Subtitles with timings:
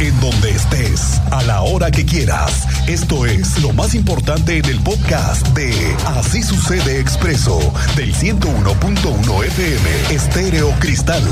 [0.00, 2.66] en donde estés, a la hora que quieras.
[2.88, 5.70] Esto es lo más importante en el podcast de
[6.06, 7.58] Así sucede expreso
[7.96, 11.22] del 101.1 FM Estéreo Cristal.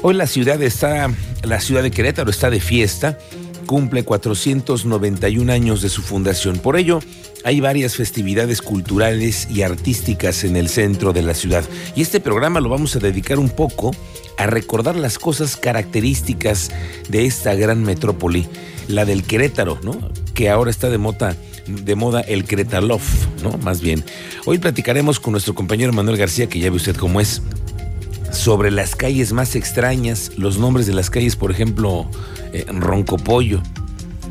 [0.00, 1.10] Hoy la ciudad está,
[1.42, 3.18] la ciudad de Querétaro está de fiesta,
[3.66, 6.58] cumple 491 años de su fundación.
[6.58, 7.00] Por ello,
[7.44, 11.64] hay varias festividades culturales y artísticas en el centro de la ciudad.
[11.94, 13.90] Y este programa lo vamos a dedicar un poco
[14.38, 16.70] a recordar las cosas características
[17.08, 18.46] de esta gran metrópoli,
[18.88, 20.10] la del Querétaro, ¿no?
[20.34, 22.98] Que ahora está de moda, de moda el Querétaro,
[23.42, 23.58] ¿no?
[23.58, 24.04] Más bien.
[24.44, 27.42] Hoy platicaremos con nuestro compañero Manuel García, que ya ve usted cómo es
[28.36, 32.08] sobre las calles más extrañas, los nombres de las calles, por ejemplo,
[32.52, 33.62] eh, Roncopollo,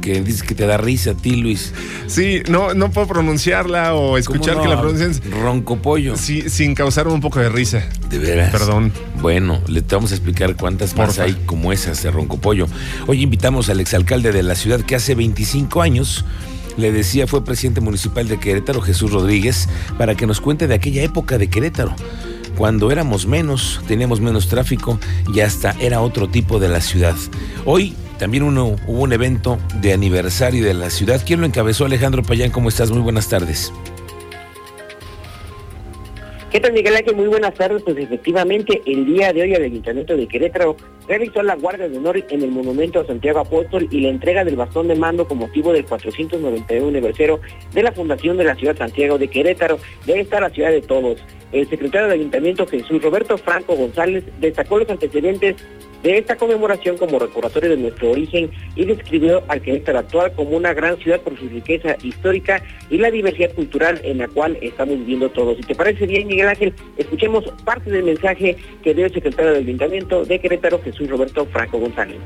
[0.02, 1.73] que dices que te da risa a ti, Luis.
[2.08, 4.62] Sí, no, no puedo pronunciarla o escuchar no?
[4.62, 6.16] que la pronuncien Roncopollo.
[6.16, 7.84] sí, sin causarme un poco de risa.
[8.09, 8.52] De veras.
[8.52, 8.94] Perdón.
[9.22, 12.67] Bueno, le te vamos a explicar cuántas más hay como esas de Roncopollo.
[13.08, 16.23] Hoy invitamos al exalcalde de la ciudad que hace 25 años,
[16.78, 19.67] le decía, fue presidente municipal de Querétaro, Jesús Rodríguez,
[19.98, 21.95] para que nos cuente de aquella época de Querétaro.
[22.58, 25.00] Cuando éramos menos, teníamos menos tráfico
[25.34, 27.16] y hasta era otro tipo de la ciudad.
[27.66, 31.22] Hoy también uno, hubo un evento de aniversario de la ciudad.
[31.26, 31.86] ¿Quién lo encabezó?
[31.86, 32.92] Alejandro Payán, ¿cómo estás?
[32.92, 33.73] Muy buenas tardes.
[36.56, 37.17] ¿Qué tal, Miguel Ángel?
[37.17, 37.84] Muy buenas tardes.
[37.84, 42.23] Pues efectivamente, el día de hoy el Ayuntamiento de Querétaro realizó la Guardia de Honor
[42.30, 45.73] en el Monumento a Santiago Apóstol y la entrega del bastón de mando con motivo
[45.73, 47.42] del 491 aniversario
[47.73, 49.80] de la fundación de la ciudad Santiago de Querétaro.
[50.06, 51.22] Debe estar la ciudad de todos.
[51.52, 55.58] El secretario del Ayuntamiento, Jesús Roberto Franco González, destacó los antecedentes
[56.06, 60.72] de esta conmemoración como recordatorio de nuestro origen y describió al Querétaro actual como una
[60.72, 62.61] gran ciudad por su riqueza histórica
[62.92, 65.58] y la diversidad cultural en la cual estamos viviendo todos.
[65.58, 69.64] Si te parece bien, Miguel Ángel, escuchemos parte del mensaje que dio el secretario del
[69.64, 72.18] Ayuntamiento de Querétaro, Jesús Roberto Franco González.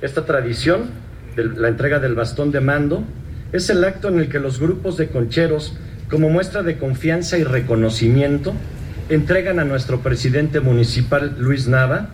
[0.00, 0.90] Esta tradición
[1.36, 3.04] de la entrega del bastón de mando
[3.52, 5.76] es el acto en el que los grupos de concheros,
[6.08, 8.54] como muestra de confianza y reconocimiento,
[9.08, 12.10] entregan a nuestro presidente municipal Luis Nava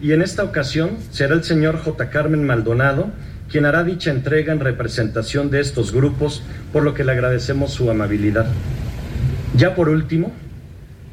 [0.00, 2.10] y en esta ocasión será el señor J.
[2.10, 3.10] Carmen Maldonado
[3.52, 6.42] quien hará dicha entrega en representación de estos grupos,
[6.72, 8.46] por lo que le agradecemos su amabilidad.
[9.54, 10.32] Ya por último,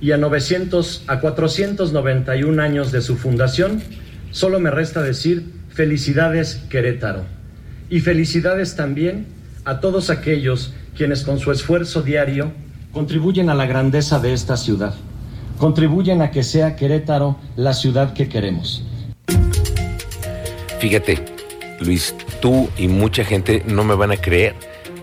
[0.01, 3.81] y a 900 a 491 años de su fundación,
[4.31, 7.23] solo me resta decir felicidades Querétaro.
[7.89, 9.27] Y felicidades también
[9.65, 12.51] a todos aquellos quienes con su esfuerzo diario
[12.91, 14.93] contribuyen a la grandeza de esta ciudad.
[15.57, 18.83] Contribuyen a que sea Querétaro la ciudad que queremos.
[20.79, 21.25] Fíjate,
[21.81, 24.55] Luis, tú y mucha gente no me van a creer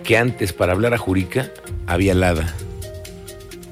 [0.04, 1.50] que antes para hablar a Jurica
[1.86, 2.54] había Lada.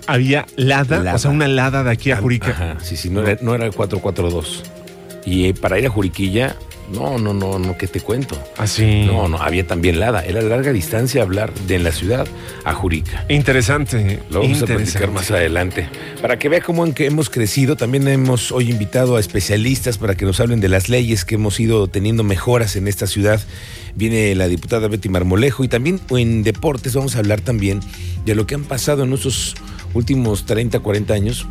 [0.06, 1.14] Había lada, Lada.
[1.14, 2.50] o sea, una lada de aquí a Jurica.
[2.50, 4.62] Ajá, sí, sí, no era, no era el 442.
[5.26, 6.56] Y eh, para ir a Juriquilla,
[6.92, 8.38] no, no, no, no, ¿qué te cuento?
[8.58, 9.04] Así.
[9.06, 10.24] No, no, había también Lada.
[10.24, 12.26] Era larga distancia hablar de en la ciudad
[12.64, 13.24] a Jurica.
[13.28, 14.20] Interesante.
[14.30, 15.88] Lo vamos a platicar más adelante.
[16.20, 20.14] Para que vea cómo en que hemos crecido, también hemos hoy invitado a especialistas para
[20.14, 23.40] que nos hablen de las leyes que hemos ido teniendo mejoras en esta ciudad.
[23.94, 27.80] Viene la diputada Betty Marmolejo y también en deportes vamos a hablar también
[28.26, 29.54] de lo que han pasado en estos
[29.94, 31.46] últimos 30, 40 años,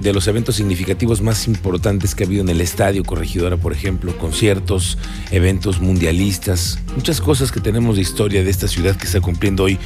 [0.00, 4.16] de los eventos significativos más importantes que ha habido en el Estadio Corregidora, por ejemplo,
[4.16, 4.96] conciertos,
[5.30, 9.78] eventos mundialistas, muchas cosas que tenemos de historia de esta ciudad que está cumpliendo hoy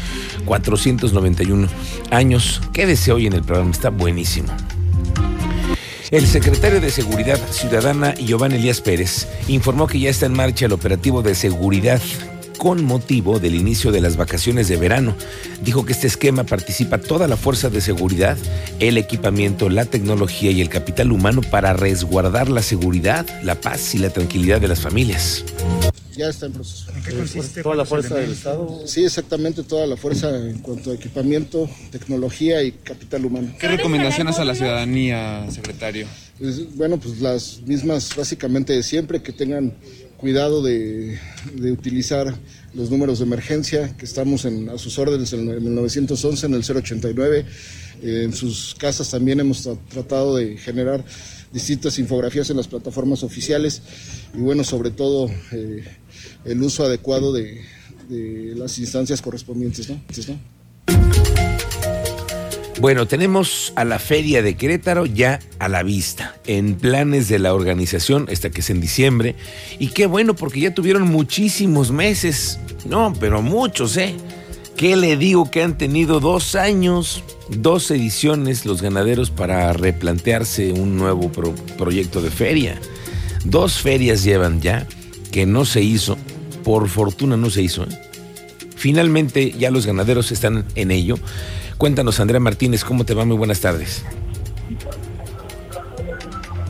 [0.44, 1.68] 491
[2.10, 2.60] años.
[2.72, 4.48] Quédese hoy en el programa, está buenísimo.
[6.10, 10.72] El secretario de Seguridad Ciudadana, Giovanni Elías Pérez, informó que ya está en marcha el
[10.72, 12.02] operativo de seguridad
[12.62, 15.16] con motivo del inicio de las vacaciones de verano.
[15.64, 18.38] Dijo que este esquema participa toda la fuerza de seguridad,
[18.78, 23.98] el equipamiento, la tecnología y el capital humano para resguardar la seguridad, la paz y
[23.98, 25.44] la tranquilidad de las familias.
[26.16, 26.92] Ya está en proceso.
[26.94, 27.64] ¿En qué consiste?
[27.64, 28.86] Toda la fuerza del Estado.
[28.86, 33.52] Sí, exactamente toda la fuerza en cuanto a equipamiento, tecnología y capital humano.
[33.58, 36.06] ¿Qué recomendaciones a la ciudadanía, secretario?
[36.38, 39.72] Pues, bueno, pues las mismas básicamente de siempre, que tengan
[40.22, 41.18] cuidado de,
[41.56, 42.32] de utilizar
[42.74, 46.62] los números de emergencia, que estamos en, a sus órdenes en el 911, en el
[46.62, 47.44] 089.
[48.04, 51.04] Eh, en sus casas también hemos tra- tratado de generar
[51.52, 53.82] distintas infografías en las plataformas oficiales
[54.32, 55.84] y bueno, sobre todo eh,
[56.44, 57.60] el uso adecuado de,
[58.08, 59.88] de las instancias correspondientes.
[59.90, 60.00] ¿no?
[62.82, 67.54] Bueno, tenemos a la Feria de Querétaro ya a la vista, en planes de la
[67.54, 69.36] organización, esta que es en diciembre.
[69.78, 74.16] Y qué bueno, porque ya tuvieron muchísimos meses, no, pero muchos, ¿eh?
[74.76, 80.96] ¿Qué le digo que han tenido dos años, dos ediciones los ganaderos para replantearse un
[80.96, 82.80] nuevo pro- proyecto de feria?
[83.44, 84.88] Dos ferias llevan ya
[85.30, 86.18] que no se hizo,
[86.64, 87.84] por fortuna no se hizo.
[87.84, 87.96] ¿eh?
[88.74, 91.16] Finalmente ya los ganaderos están en ello.
[91.78, 93.24] Cuéntanos, Andrea Martínez, ¿cómo te va?
[93.24, 94.04] Muy buenas tardes.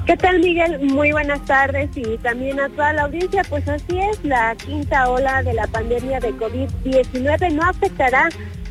[0.07, 0.81] ¿Qué tal, Miguel?
[0.81, 3.45] Muy buenas tardes y también a toda la audiencia.
[3.49, 8.29] Pues así es, la quinta ola de la pandemia de COVID-19 no afectará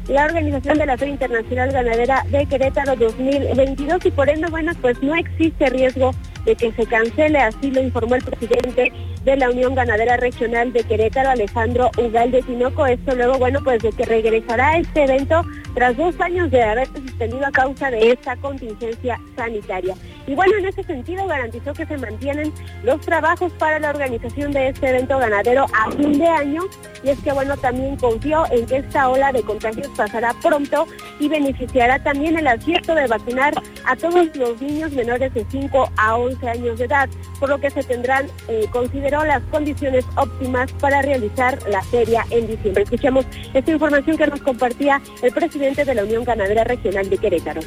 [0.07, 5.01] la organización de la Feria Internacional Ganadera de Querétaro 2022 y por ende, bueno, pues
[5.01, 6.11] no existe riesgo
[6.45, 8.91] de que se cancele, así lo informó el presidente
[9.23, 12.85] de la Unión Ganadera Regional de Querétaro, Alejandro Ugalde Tinoco.
[12.85, 15.43] Esto luego, bueno, pues de que regresará este evento
[15.75, 19.95] tras dos años de haberse suspendido a causa de esta contingencia sanitaria.
[20.27, 22.53] Y bueno, en ese sentido garantizó que se mantienen
[22.83, 26.61] los trabajos para la organización de este evento ganadero a fin de año.
[27.03, 30.87] Y es que bueno, también confió en que esta ola de contagios pasará pronto
[31.19, 33.53] y beneficiará también el acierto de vacunar
[33.85, 37.09] a todos los niños menores de 5 a 11 años de edad,
[37.39, 42.47] por lo que se tendrán, eh, consideró las condiciones óptimas para realizar la feria en
[42.47, 42.83] diciembre.
[42.83, 47.61] Escuchemos esta información que nos compartía el presidente de la Unión Ganadera Regional de Querétaro.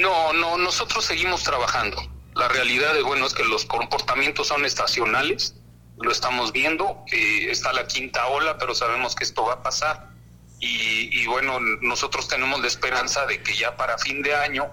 [0.00, 1.96] No, no, nosotros seguimos trabajando.
[2.34, 5.54] La realidad es, bueno, es que los comportamientos son estacionales,
[5.98, 10.10] lo estamos viendo, eh, está la quinta ola, pero sabemos que esto va a pasar.
[10.60, 14.70] Y, y bueno, nosotros tenemos la esperanza de que ya para fin de año,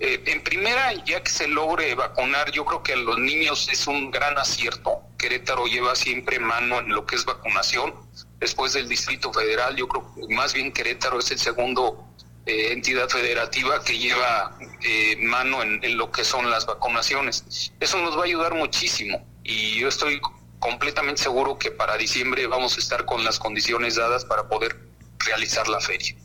[0.00, 3.86] eh, en primera, ya que se logre vacunar, yo creo que a los niños es
[3.88, 5.00] un gran acierto.
[5.18, 7.94] Querétaro lleva siempre mano en lo que es vacunación.
[8.38, 12.07] Después del Distrito Federal, yo creo que más bien Querétaro es el segundo
[12.48, 17.72] eh, entidad federativa que lleva eh, mano en, en, lo que son las vacunaciones.
[17.78, 20.18] Eso nos va a ayudar muchísimo y yo estoy
[20.58, 24.78] completamente seguro que para diciembre vamos a estar con las condiciones dadas para poder
[25.18, 26.16] realizar la feria.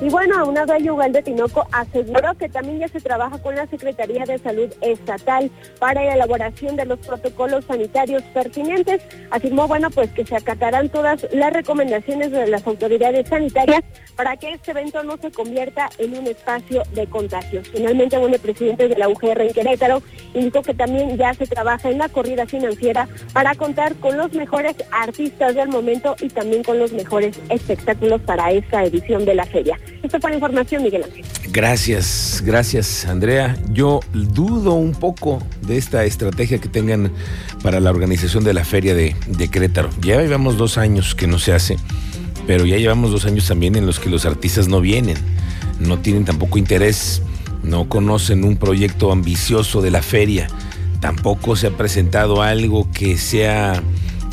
[0.00, 3.66] Y bueno, aunado a ello, Ugalde Tinoco aseguró que también ya se trabaja con la
[3.66, 5.50] Secretaría de Salud Estatal
[5.80, 9.02] para la elaboración de los protocolos sanitarios pertinentes.
[9.32, 13.82] Afirmó, bueno, pues que se acatarán todas las recomendaciones de las autoridades sanitarias
[14.14, 17.68] para que este evento no se convierta en un espacio de contagios.
[17.68, 20.00] Finalmente, bueno, el presidente de la UGR en Querétaro
[20.32, 24.76] indicó que también ya se trabaja en la corrida financiera para contar con los mejores
[24.92, 29.76] artistas del momento y también con los mejores espectáculos para esta edición de la feria.
[30.02, 31.24] Esto fue la información, Miguel Ángel.
[31.50, 33.56] Gracias, gracias, Andrea.
[33.70, 37.12] Yo dudo un poco de esta estrategia que tengan
[37.62, 39.48] para la organización de la feria de, de.
[40.00, 41.76] Ya llevamos dos años que no se hace,
[42.46, 45.16] pero ya llevamos dos años también en los que los artistas no vienen,
[45.80, 47.22] no tienen tampoco interés,
[47.62, 50.48] no conocen un proyecto ambicioso de la feria,
[51.00, 53.82] tampoco se ha presentado algo que sea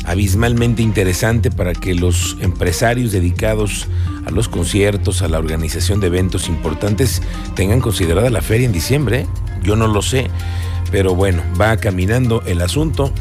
[0.06, 3.86] abismalmente interesante para que los empresarios dedicados
[4.24, 7.22] a los conciertos, a la organización de eventos importantes,
[7.54, 9.26] tengan considerada la feria en diciembre.
[9.62, 10.30] Yo no lo sé,
[10.90, 13.12] pero bueno, va caminando el asunto.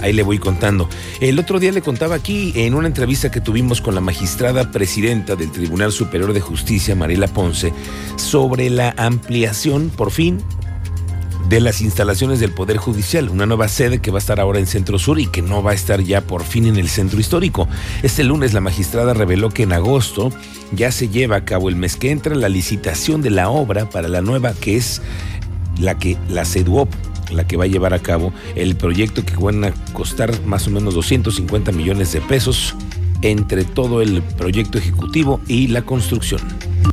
[0.00, 0.88] Ahí le voy contando.
[1.20, 5.36] El otro día le contaba aquí en una entrevista que tuvimos con la magistrada presidenta
[5.36, 7.72] del Tribunal Superior de Justicia, Mariela Ponce,
[8.16, 10.38] sobre la ampliación, por fin,
[11.52, 14.66] de las instalaciones del Poder Judicial, una nueva sede que va a estar ahora en
[14.66, 17.68] Centro Sur y que no va a estar ya por fin en el centro histórico.
[18.02, 20.32] Este lunes la magistrada reveló que en agosto
[20.74, 24.08] ya se lleva a cabo el mes que entra la licitación de la obra para
[24.08, 25.02] la nueva que es
[25.78, 26.88] la que la CEDUOP
[27.30, 30.70] la que va a llevar a cabo el proyecto que van a costar más o
[30.70, 32.74] menos 250 millones de pesos
[33.20, 36.40] entre todo el proyecto ejecutivo y la construcción.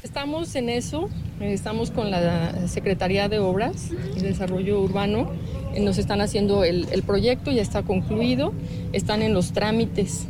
[0.04, 5.32] Estamos en eso, estamos con la Secretaría de Obras y Desarrollo Urbano,
[5.80, 8.54] nos están haciendo el, el, proyecto, ya está concluido,
[8.92, 10.26] están en los trámites,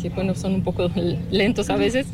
[0.00, 0.90] que bueno, son un poco
[1.30, 2.06] lentos a veces,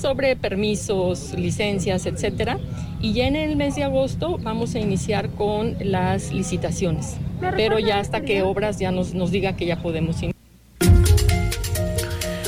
[0.00, 2.58] sobre permisos, licencias, etcétera.
[3.00, 7.16] Y ya en el mes de agosto vamos a iniciar con las licitaciones,
[7.56, 10.34] pero ya hasta que Obras ya nos, nos diga que ya podemos iniciar.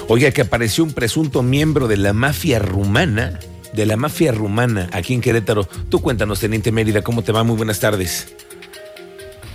[0.08, 3.40] Oiga, que apareció un presunto miembro de la mafia rumana,
[3.76, 5.64] de la mafia rumana aquí en Querétaro.
[5.64, 7.44] Tú cuéntanos, Teniente Mérida, ¿cómo te va?
[7.44, 8.34] Muy buenas tardes.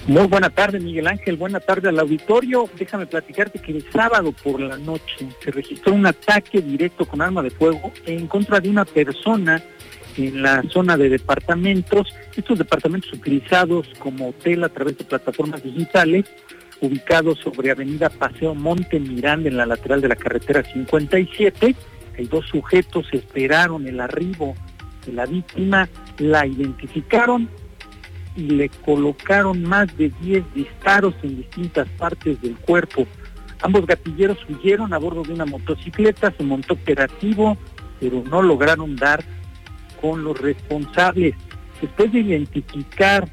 [0.07, 1.37] Muy buena tarde, Miguel Ángel.
[1.37, 2.69] Buena tarde al auditorio.
[2.77, 7.43] Déjame platicarte que el sábado por la noche se registró un ataque directo con arma
[7.43, 9.61] de fuego en contra de una persona
[10.17, 12.07] en la zona de departamentos.
[12.35, 16.25] Estos departamentos utilizados como hotel a través de plataformas digitales
[16.81, 21.75] ubicados sobre Avenida Paseo Monte Miranda en la lateral de la carretera 57.
[22.17, 24.55] Hay dos sujetos esperaron el arribo
[25.05, 27.49] de la víctima, la identificaron
[28.35, 33.07] y le colocaron más de 10 disparos en distintas partes del cuerpo
[33.61, 37.57] Ambos gatilleros huyeron a bordo de una motocicleta, se montó operativo,
[37.99, 39.23] pero no lograron dar
[40.01, 41.35] con los responsables.
[41.79, 43.27] Después de identificar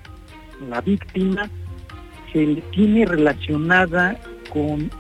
[0.69, 1.49] la víctima,
[2.33, 4.21] se le tiene relacionada
[4.53, 4.91] con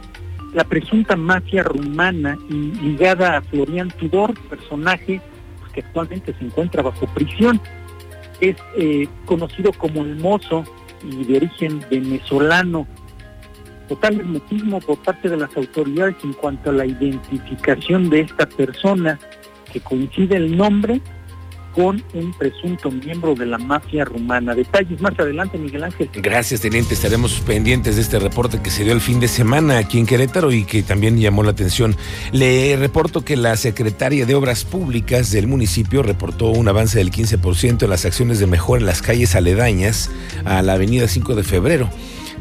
[0.54, 5.20] la presunta mafia rumana ligada a Florian Tudor, personaje
[5.60, 7.60] pues, que actualmente se encuentra bajo prisión.
[8.40, 10.64] Es eh, conocido como el mozo
[11.02, 12.86] y de origen venezolano.
[13.88, 19.18] Total hermetismo por parte de las autoridades en cuanto a la identificación de esta persona,
[19.72, 21.00] que coincide el nombre
[21.74, 24.54] con un presunto miembro de la mafia rumana.
[24.54, 26.10] Detalles más adelante, Miguel Ángel.
[26.14, 26.94] Gracias, teniente.
[26.94, 30.50] Estaremos pendientes de este reporte que se dio el fin de semana aquí en Querétaro
[30.52, 31.96] y que también llamó la atención.
[32.32, 37.82] Le reporto que la secretaria de Obras Públicas del municipio reportó un avance del 15%
[37.82, 40.10] en las acciones de mejora en las calles aledañas
[40.44, 41.90] a la avenida 5 de febrero.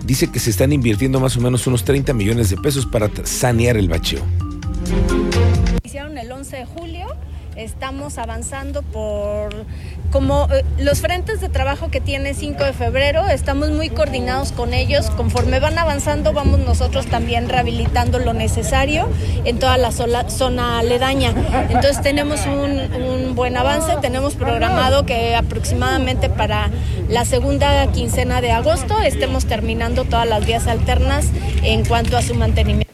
[0.06, 3.78] Dice que se están invirtiendo más o menos unos 30 millones de pesos para sanear
[3.78, 4.24] el bacheo.
[5.84, 7.08] Hicieron el 11 de julio
[7.58, 9.66] estamos avanzando por
[10.12, 14.74] como eh, los frentes de trabajo que tiene 5 de febrero, estamos muy coordinados con
[14.74, 19.10] ellos, conforme van avanzando vamos nosotros también rehabilitando lo necesario
[19.44, 21.34] en toda la zona aledaña.
[21.70, 26.70] Entonces tenemos un, un buen avance, tenemos programado que aproximadamente para
[27.10, 31.28] la segunda quincena de agosto estemos terminando todas las vías alternas
[31.64, 32.87] en cuanto a su mantenimiento.